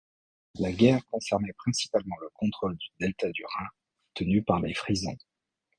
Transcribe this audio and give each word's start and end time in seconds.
La 0.55 0.71
guerre 0.71 1.05
concernait 1.11 1.53
principalement 1.53 2.15
le 2.23 2.29
contrôle 2.33 2.75
du 2.75 2.87
delta 2.99 3.29
du 3.29 3.43
Rhin, 3.45 3.67
tenu 4.15 4.41
par 4.41 4.59
les 4.59 4.73
Frisons. 4.73 5.15